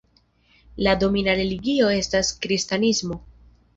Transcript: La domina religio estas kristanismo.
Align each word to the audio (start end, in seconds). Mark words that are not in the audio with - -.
La 0.87 0.95
domina 1.03 1.35
religio 1.41 1.91
estas 1.99 2.33
kristanismo. 2.47 3.19